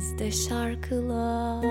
[0.00, 1.64] Dilimizde şarkılar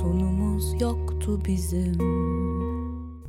[0.00, 1.96] Sonumuz yoktu bizim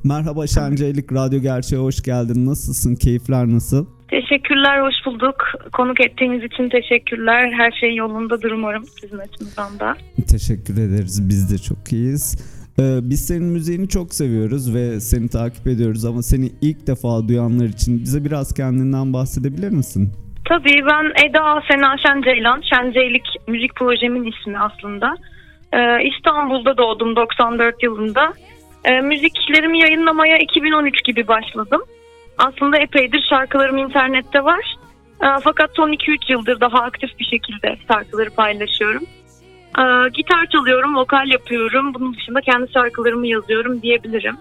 [0.03, 2.45] Merhaba Şenceylik Radyo Gerçeğe hoş geldin.
[2.45, 2.95] Nasılsın?
[2.95, 3.85] Keyifler nasıl?
[4.07, 5.35] Teşekkürler, hoş bulduk.
[5.73, 7.52] Konuk ettiğiniz için teşekkürler.
[7.57, 9.98] Her şey yolundadır umarım sizin açınızdan da.
[10.27, 11.29] Teşekkür ederiz.
[11.29, 12.38] Biz de çok iyiyiz.
[12.79, 17.65] Ee, biz senin müziğini çok seviyoruz ve seni takip ediyoruz ama seni ilk defa duyanlar
[17.65, 20.13] için bize biraz kendinden bahsedebilir misin?
[20.49, 22.62] Tabii ben Eda Sena Şenceylan.
[22.62, 25.16] Şenceylik müzik projemin ismi aslında.
[25.73, 28.34] Ee, İstanbul'da doğdum 94 yılında.
[28.85, 31.82] Ee, müziklerimi yayınlamaya 2013 gibi başladım.
[32.38, 34.76] Aslında epeydir şarkılarım internette var.
[35.23, 39.04] Ee, fakat son 2-3 yıldır daha aktif bir şekilde şarkıları paylaşıyorum.
[39.79, 41.93] Ee, gitar çalıyorum, vokal yapıyorum.
[41.93, 44.38] Bunun dışında kendi şarkılarımı yazıyorum diyebilirim.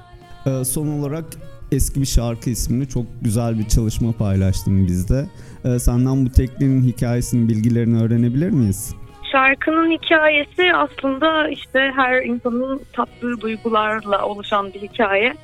[0.46, 1.24] Ee, son olarak
[1.72, 5.26] eski bir şarkı ismini çok güzel bir çalışma paylaştın bizde.
[5.68, 8.96] Ee, senden bu tekniğin hikayesini, bilgilerini öğrenebilir miyiz?
[9.32, 15.34] Şarkının hikayesi aslında işte her insanın tattığı duygularla oluşan bir hikaye.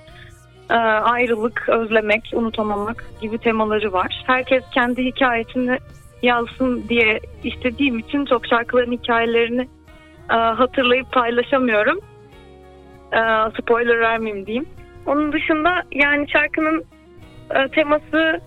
[0.70, 4.24] Ee, ayrılık, özlemek, unutamamak gibi temaları var.
[4.26, 5.78] Herkes kendi hikayesini
[6.22, 9.68] yazsın diye istediğim için çok şarkıların hikayelerini
[10.30, 12.00] e, hatırlayıp paylaşamıyorum.
[13.12, 13.20] E,
[13.60, 14.66] spoiler vermeyeyim diyeyim.
[15.06, 16.84] Onun dışında yani şarkının
[17.50, 18.40] e, teması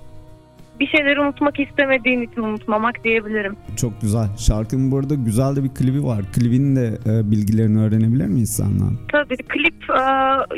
[0.80, 3.56] bir şeyleri unutmak istemediğin için unutmamak diyebilirim.
[3.78, 4.28] Çok güzel.
[4.48, 6.22] Şarkının bu arada güzel de bir klibi var.
[6.36, 8.94] Klibin de e, bilgilerini öğrenebilir miyiz senden?
[9.12, 10.04] Tabii klip e,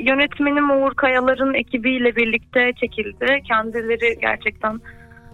[0.01, 3.25] yönetmenim Uğur Kayalar'ın ekibiyle birlikte çekildi.
[3.47, 4.79] Kendileri gerçekten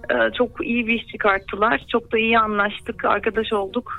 [0.10, 1.86] e, çok iyi bir iş çıkarttılar.
[1.92, 3.92] Çok da iyi anlaştık, arkadaş olduk.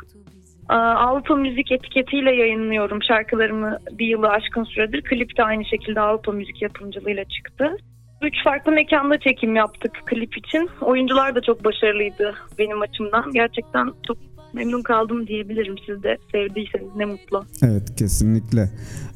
[0.70, 5.02] E, Avrupa Müzik etiketiyle yayınlıyorum şarkılarımı bir yılı aşkın süredir.
[5.02, 7.76] Klip de aynı şekilde Avrupa Müzik yapımcılığıyla çıktı.
[8.22, 10.70] Üç farklı mekanda çekim yaptık klip için.
[10.80, 13.32] Oyuncular da çok başarılıydı benim açımdan.
[13.32, 14.16] Gerçekten çok
[14.52, 15.74] memnun kaldım diyebilirim.
[15.86, 17.44] Siz de sevdiyseniz ne mutlu.
[17.62, 18.60] Evet kesinlikle.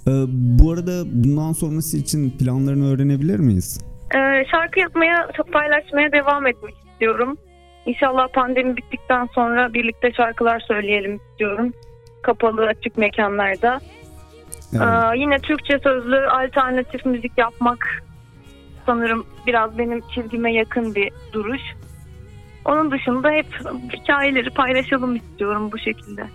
[0.07, 3.81] Ee, bu arada bundan sonrası için planlarını öğrenebilir miyiz?
[4.15, 7.37] Ee, şarkı yapmaya, çok paylaşmaya devam etmek istiyorum.
[7.87, 11.73] İnşallah pandemi bittikten sonra birlikte şarkılar söyleyelim istiyorum.
[12.23, 13.81] Kapalı açık mekanlarda.
[14.73, 14.83] Evet.
[14.83, 18.03] Ee, yine Türkçe sözlü alternatif müzik yapmak
[18.91, 21.61] sanırım biraz benim çizgime yakın bir duruş.
[22.65, 23.47] Onun dışında hep
[23.93, 26.27] hikayeleri paylaşalım istiyorum bu şekilde.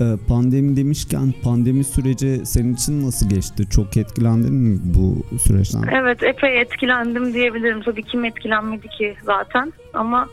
[0.00, 3.70] Ee, pandemi demişken pandemi süreci senin için nasıl geçti?
[3.70, 5.82] Çok etkilendin mi bu süreçten?
[5.82, 7.82] Evet epey etkilendim diyebilirim.
[7.82, 10.28] Tabii kim etkilenmedi ki zaten ama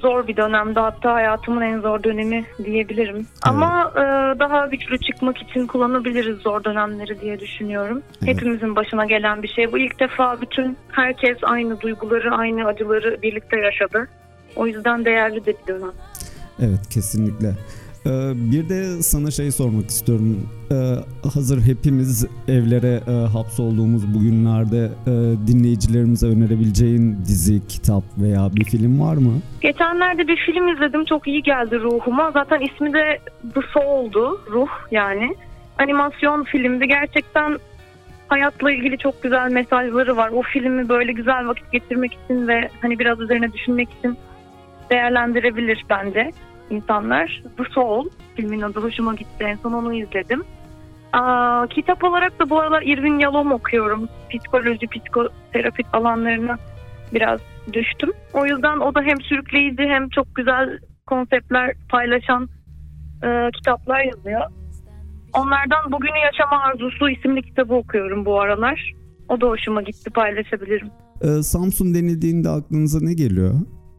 [0.00, 3.26] zor bir dönemde hatta hayatımın en zor dönemi diyebilirim.
[3.42, 4.02] Ama e,
[4.38, 8.02] daha güçlü çıkmak için kullanabiliriz zor dönemleri diye düşünüyorum.
[8.22, 8.34] Evet.
[8.34, 9.72] Hepimizin başına gelen bir şey.
[9.72, 14.08] Bu ilk defa bütün herkes aynı duyguları, aynı acıları birlikte yaşadı.
[14.56, 15.92] O yüzden değerli de bir dönem.
[16.60, 17.54] Evet kesinlikle.
[18.06, 18.10] Ee,
[18.52, 20.48] bir de sana şey sormak istiyorum.
[20.72, 20.74] Ee,
[21.34, 25.12] hazır hepimiz evlere e, hapsolduğumuz bu günlerde e,
[25.46, 29.32] dinleyicilerimize önerebileceğin dizi, kitap veya bir film var mı?
[29.60, 31.04] Geçenlerde bir film izledim.
[31.04, 32.30] Çok iyi geldi ruhuma.
[32.32, 33.18] Zaten ismi de
[33.54, 34.40] The Soul'du.
[34.50, 35.36] Ruh yani.
[35.78, 36.88] Animasyon filmdi.
[36.88, 37.58] Gerçekten
[38.28, 40.30] hayatla ilgili çok güzel mesajları var.
[40.34, 44.16] O filmi böyle güzel vakit geçirmek için ve hani biraz üzerine düşünmek için
[44.90, 46.32] değerlendirebilir bence
[46.70, 47.42] insanlar.
[47.56, 49.44] The Soul filmin adı hoşuma gitti.
[49.44, 50.44] En son onu izledim.
[51.12, 54.08] Aa, kitap olarak da bu aralar Irvin Yalom okuyorum.
[54.30, 56.58] Psikoloji, psikoterapi alanlarına
[57.14, 57.40] biraz
[57.72, 58.12] düştüm.
[58.32, 62.48] O yüzden o da hem sürükleyici hem çok güzel konseptler paylaşan
[63.22, 64.42] e, kitaplar yazıyor.
[65.32, 68.92] Onlardan Bugünü Yaşama Arzusu isimli kitabı okuyorum bu aralar.
[69.28, 70.88] O da hoşuma gitti paylaşabilirim.
[71.22, 73.54] Ee, Samsun denildiğinde aklınıza ne geliyor?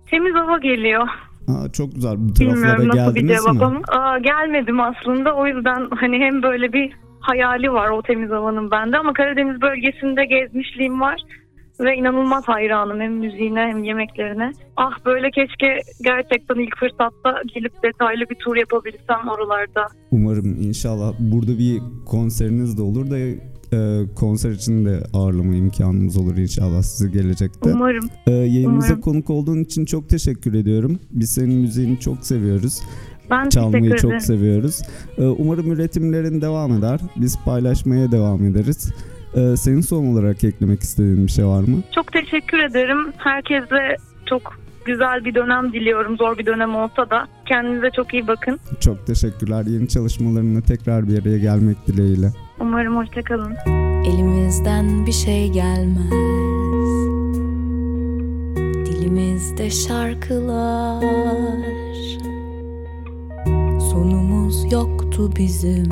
[0.06, 1.08] Temiz hava geliyor.
[1.50, 2.16] Aa, çok güzel.
[2.18, 3.66] Bu taraflara Bilmiyorum nasıl bir geldiniz mi?
[3.66, 3.82] ama.
[3.88, 5.36] Aa, gelmedim aslında.
[5.36, 10.26] O yüzden hani hem böyle bir hayali var o temiz havanın bende ama Karadeniz bölgesinde
[10.26, 11.22] gezmişliğim var.
[11.80, 14.52] Ve inanılmaz hayranım hem müziğine hem yemeklerine.
[14.78, 19.88] Ah böyle keşke gerçekten ilk fırsatta gelip detaylı bir tur yapabilsem oralarda.
[20.12, 23.18] Umarım inşallah burada bir konseriniz de olur da
[23.74, 27.74] e, konser için de ağırlama imkanımız olur inşallah sizi gelecekte.
[27.74, 28.10] Umarım.
[28.28, 29.02] E, yayınımıza umarım.
[29.02, 31.00] konuk olduğun için çok teşekkür ediyorum.
[31.12, 32.82] Biz senin müziğini çok seviyoruz.
[33.30, 34.82] Ben çalmayı çok seviyoruz.
[35.18, 37.00] Ee, Umarım üretimlerin devam eder.
[37.16, 38.92] Biz paylaşmaya devam ederiz.
[39.36, 41.78] Ee, Senin son olarak eklemek istediğin bir şey var mı?
[41.96, 42.98] Çok teşekkür ederim.
[43.18, 43.96] Herkese
[44.26, 44.42] çok
[44.86, 46.18] güzel bir dönem diliyorum.
[46.18, 47.28] Zor bir dönem olsa da.
[47.46, 48.60] Kendinize çok iyi bakın.
[48.80, 49.64] Çok teşekkürler.
[49.68, 52.28] Yeni çalışmalarına tekrar bir araya gelmek dileğiyle.
[52.60, 53.56] Umarım hoşçakalın.
[54.06, 56.12] Elimizden bir şey gelmez
[58.86, 61.04] Dilimizde şarkılar
[63.92, 65.90] Sonumuz yoktu bizim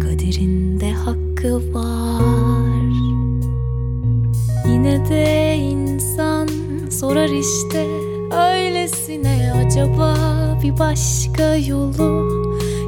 [0.00, 2.82] Kaderinde hakkı var
[4.66, 5.87] Yine de insan
[7.00, 7.86] sorar işte
[8.52, 10.14] Öylesine acaba
[10.62, 12.38] bir başka yolu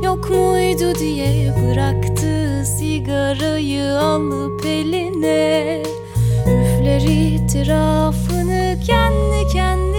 [0.05, 0.95] Yok muydu?
[0.99, 5.83] diye bıraktı sigarayı alıp eline.
[6.41, 9.90] Üfler itirafını kendi kendine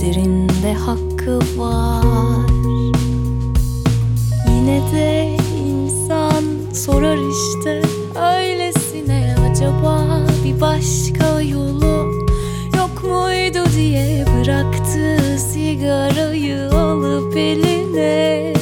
[0.00, 2.50] Kaderinde hakkı var.
[4.48, 5.36] Yine de
[5.68, 6.44] insan
[6.74, 7.82] sorar işte
[8.36, 10.06] Öylesine acaba
[10.44, 12.12] bir başka yolu
[12.76, 13.58] Yok muydu?
[13.76, 15.18] diye bıraktı
[15.52, 18.52] sigarayı alıp eline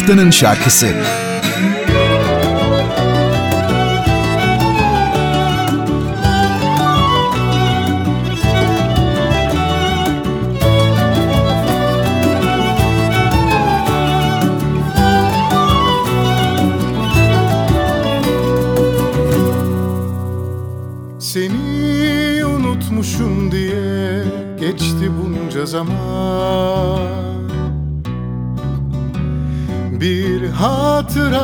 [0.00, 0.94] Haftanın şarkısı.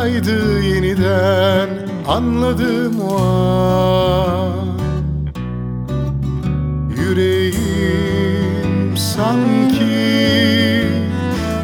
[0.07, 1.69] Hatıraydı yeniden
[2.09, 4.67] anladım o an.
[6.97, 7.57] Yüreğim
[8.97, 10.85] sanki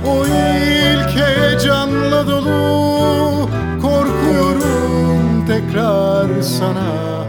[0.06, 3.48] o ilk heyecanla dolu.
[3.82, 7.24] Korkuyorum tekrar sana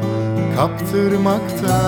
[0.55, 1.83] kaptırmakta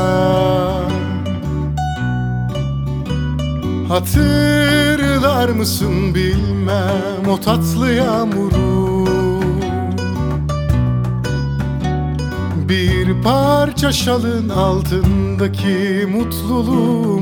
[3.88, 8.75] Hatırlar mısın bilmem o tatlı yağmuru
[12.70, 17.22] Bir parça şalın altındaki mutluluğumu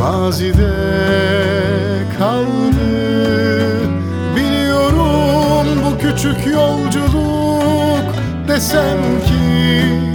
[0.00, 0.74] Mazide
[2.18, 2.90] kaldı
[4.36, 8.14] Biliyorum bu küçük yolculuk
[8.48, 9.34] Desem ki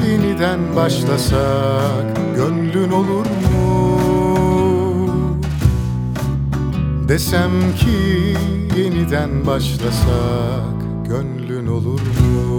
[0.09, 4.01] yeniden başlasak Gönlün olur mu?
[7.07, 8.37] Desem ki
[8.77, 10.80] yeniden başlasak
[11.11, 12.50] Gönlün olur mu?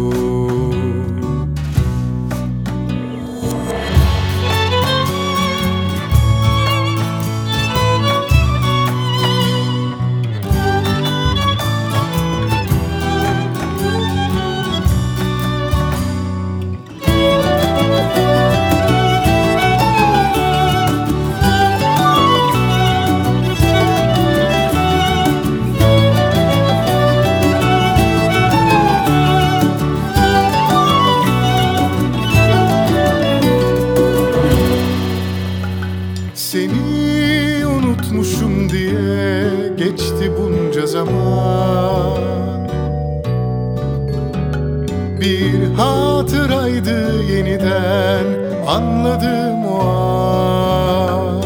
[49.02, 51.42] Anladım o an.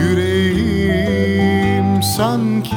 [0.00, 2.76] Yüreğim sanki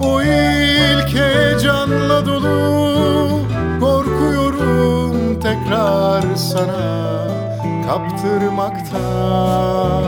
[0.00, 3.40] o ilk heyecanla dolu.
[3.80, 7.26] Korkuyorum tekrar sana
[7.86, 10.02] kaptırmaktan.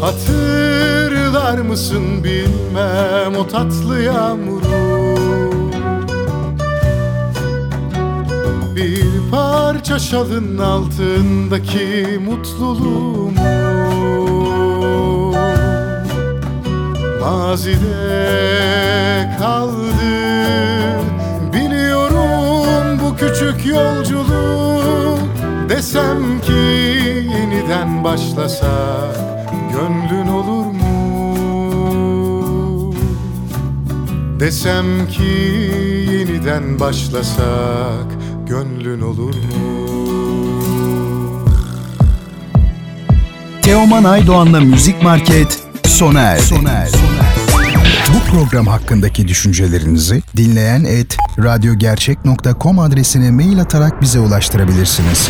[0.00, 4.57] Hatırlar mısın bilmem o tatlı yağmuru
[9.68, 13.32] parça şalın altındaki mutluluğumu
[17.20, 18.06] Mazide
[19.38, 19.92] kaldı
[21.52, 25.18] Biliyorum bu küçük yolculuk
[25.68, 26.52] Desem ki
[27.32, 29.16] yeniden başlasak
[29.72, 30.78] Gönlün olur mu?
[34.40, 35.22] Desem ki
[36.12, 38.17] yeniden başlasak
[38.48, 39.42] Gönlün olur mu?
[43.62, 46.96] Teoman Aydoğan'la Müzik Market sona erdi.
[48.14, 55.28] Bu program hakkındaki düşüncelerinizi dinleyen et radyogercek.com adresine mail atarak bize ulaştırabilirsiniz.